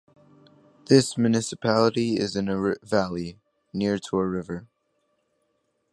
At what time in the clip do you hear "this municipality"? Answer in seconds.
0.87-2.17